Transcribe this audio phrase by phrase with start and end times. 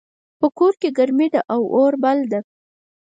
[0.39, 2.39] په کور کې ګرمي ده او اور بل ده